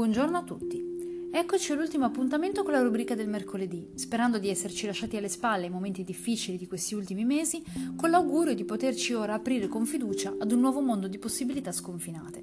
[0.00, 1.28] Buongiorno a tutti.
[1.30, 5.70] Eccoci all'ultimo appuntamento con la rubrica del mercoledì, sperando di esserci lasciati alle spalle i
[5.70, 7.62] momenti difficili di questi ultimi mesi,
[7.96, 12.42] con l'augurio di poterci ora aprire con fiducia ad un nuovo mondo di possibilità sconfinate.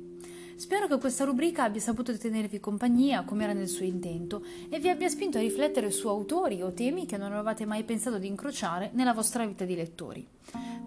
[0.56, 4.90] Spero che questa rubrica abbia saputo tenervi compagnia come era nel suo intento e vi
[4.90, 8.92] abbia spinto a riflettere su autori o temi che non avevate mai pensato di incrociare
[8.94, 10.28] nella vostra vita di lettori.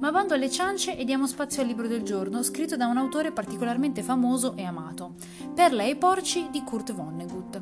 [0.01, 3.33] Ma bando alle ciance e diamo spazio al libro del giorno scritto da un autore
[3.33, 5.13] particolarmente famoso e amato,
[5.55, 7.61] Perla e i porci di Kurt Vonnegut.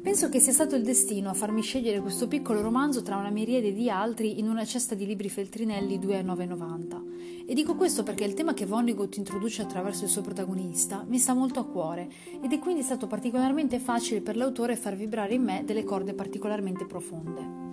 [0.00, 3.74] Penso che sia stato il destino a farmi scegliere questo piccolo romanzo tra una miriade
[3.74, 8.24] di altri in una cesta di libri Feltrinelli 2 a 9,90 e dico questo perché
[8.24, 12.08] il tema che Vonnegut introduce attraverso il suo protagonista mi sta molto a cuore
[12.42, 16.86] ed è quindi stato particolarmente facile per l'autore far vibrare in me delle corde particolarmente
[16.86, 17.68] profonde.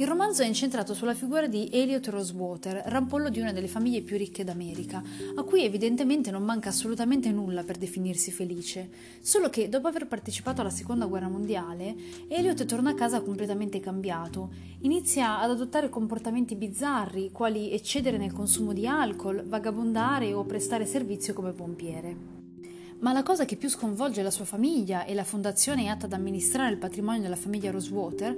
[0.00, 4.16] Il romanzo è incentrato sulla figura di Elliot Rosewater, rampollo di una delle famiglie più
[4.16, 5.02] ricche d'America,
[5.34, 8.88] a cui evidentemente non manca assolutamente nulla per definirsi felice.
[9.20, 11.94] Solo che, dopo aver partecipato alla seconda guerra mondiale,
[12.28, 14.48] Elliot torna a casa completamente cambiato.
[14.80, 21.34] Inizia ad adottare comportamenti bizzarri, quali eccedere nel consumo di alcol, vagabondare o prestare servizio
[21.34, 22.39] come pompiere.
[23.00, 26.70] Ma la cosa che più sconvolge la sua famiglia e la fondazione atta ad amministrare
[26.70, 28.36] il patrimonio della famiglia Rosewater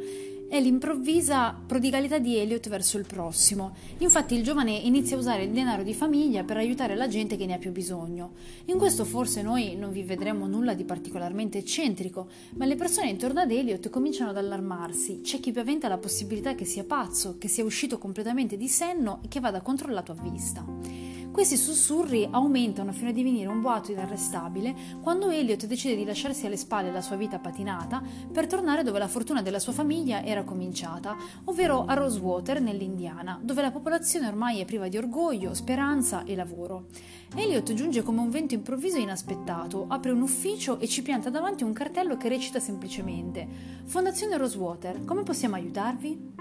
[0.49, 3.75] è l'improvvisa prodigalità di Elliot verso il prossimo.
[3.99, 7.47] Infatti il giovane inizia a usare il denaro di famiglia per aiutare la gente che
[7.47, 8.35] ne ha più bisogno.
[8.67, 13.41] In questo forse noi non vi vedremo nulla di particolarmente eccentrico, ma le persone intorno
[13.41, 15.23] ad Elliot cominciano ad allarmarsi.
[15.23, 19.29] C'è chi paventa la possibilità che sia pazzo, che sia uscito completamente di senno e
[19.29, 21.12] che vada controllato a vista.
[21.33, 26.59] Questi sussurri aumentano fino a divenire un boato inarrestabile quando Elliot decide di lasciarsi alle
[26.59, 31.17] spalle la sua vita patinata per tornare dove la fortuna della sua famiglia era cominciata,
[31.45, 36.89] ovvero a Rosewater nell'Indiana, dove la popolazione ormai è priva di orgoglio, speranza e lavoro.
[37.35, 41.65] Elliot giunge come un vento improvviso e inaspettato, apre un ufficio e ci pianta davanti
[41.65, 43.49] un cartello che recita semplicemente
[43.85, 46.32] Fondazione Rosewater, come possiamo aiutarvi?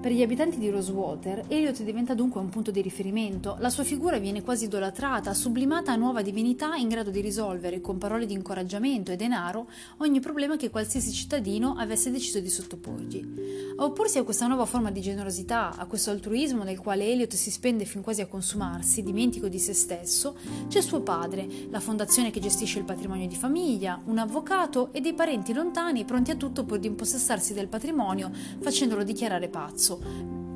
[0.00, 4.16] Per gli abitanti di Rosewater, Elliot diventa dunque un punto di riferimento, la sua figura
[4.16, 9.12] viene quasi idolatrata, sublimata a nuova divinità in grado di risolvere, con parole di incoraggiamento
[9.12, 9.68] e denaro,
[9.98, 13.74] ogni problema che qualsiasi cittadino avesse deciso di sottoporgli.
[13.76, 17.50] A opporsi a questa nuova forma di generosità, a questo altruismo nel quale Elliot si
[17.50, 20.34] spende fin quasi a consumarsi, dimentico di se stesso,
[20.68, 25.12] c'è suo padre, la fondazione che gestisce il patrimonio di famiglia, un avvocato e dei
[25.12, 28.30] parenti lontani pronti a tutto pur di impossessarsi del patrimonio,
[28.60, 30.48] facendolo dichiarare pazzo passo.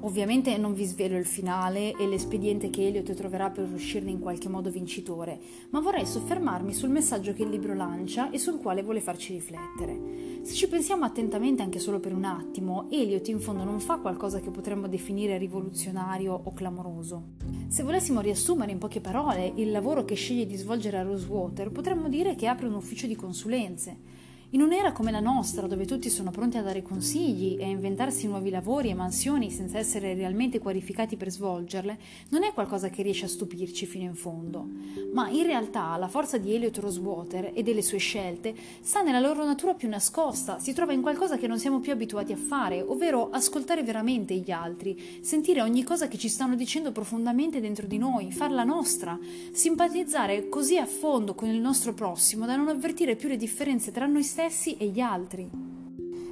[0.00, 4.48] Ovviamente non vi svelo il finale e l'espediente che Elliot troverà per uscirne in qualche
[4.48, 9.00] modo vincitore, ma vorrei soffermarmi sul messaggio che il libro lancia e sul quale vuole
[9.00, 10.42] farci riflettere.
[10.42, 14.38] Se ci pensiamo attentamente anche solo per un attimo, Elliot in fondo non fa qualcosa
[14.38, 17.30] che potremmo definire rivoluzionario o clamoroso.
[17.66, 22.08] Se volessimo riassumere in poche parole il lavoro che sceglie di svolgere a Rosewater, potremmo
[22.08, 24.24] dire che apre un ufficio di consulenze
[24.56, 28.26] in un'era come la nostra, dove tutti sono pronti a dare consigli e a inventarsi
[28.26, 31.98] nuovi lavori e mansioni senza essere realmente qualificati per svolgerle,
[32.30, 34.66] non è qualcosa che riesce a stupirci fino in fondo.
[35.12, 39.44] Ma in realtà la forza di Elliot Rosewater e delle sue scelte sta nella loro
[39.44, 43.28] natura più nascosta, si trova in qualcosa che non siamo più abituati a fare, ovvero
[43.28, 48.32] ascoltare veramente gli altri, sentire ogni cosa che ci stanno dicendo profondamente dentro di noi,
[48.32, 49.18] farla nostra,
[49.52, 54.06] simpatizzare così a fondo con il nostro prossimo da non avvertire più le differenze tra
[54.06, 55.50] noi stessi stessi e gli altri.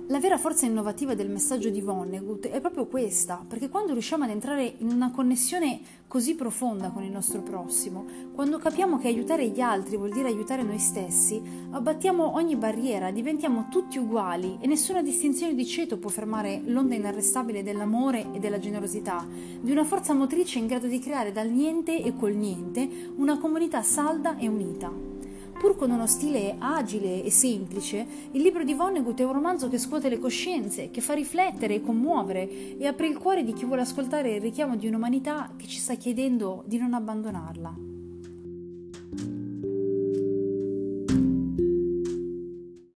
[0.08, 4.30] La vera forza innovativa del messaggio di Vonnegut è proprio questa, perché quando riusciamo ad
[4.30, 8.04] entrare in una connessione così profonda con il nostro prossimo,
[8.34, 13.66] quando capiamo che aiutare gli altri vuol dire aiutare noi stessi, abbattiamo ogni barriera, diventiamo
[13.70, 19.26] tutti uguali e nessuna distinzione di ceto può fermare l'onda inarrestabile dell'amore e della generosità,
[19.60, 23.82] di una forza motrice in grado di creare dal niente e col niente una comunità
[23.82, 25.13] salda e unita.
[25.58, 29.78] Pur con uno stile agile e semplice, il libro di Vonnegut è un romanzo che
[29.78, 33.82] scuote le coscienze, che fa riflettere e commuovere e apre il cuore di chi vuole
[33.82, 37.93] ascoltare il richiamo di un'umanità che ci sta chiedendo di non abbandonarla.